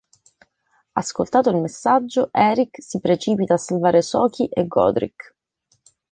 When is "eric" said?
2.33-2.81